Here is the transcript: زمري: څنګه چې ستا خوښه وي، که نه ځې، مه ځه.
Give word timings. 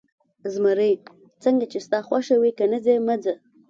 زمري: 0.53 0.91
څنګه 1.43 1.65
چې 1.71 1.79
ستا 1.85 1.99
خوښه 2.07 2.35
وي، 2.41 2.51
که 2.57 2.65
نه 2.71 2.79
ځې، 2.85 2.95
مه 3.07 3.15
ځه. 3.23 3.33